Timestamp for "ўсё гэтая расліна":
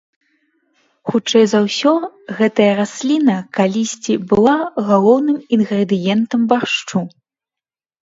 1.65-3.37